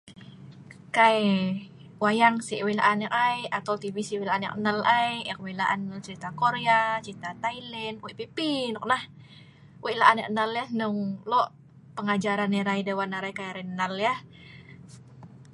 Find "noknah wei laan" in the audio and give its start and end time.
8.73-10.21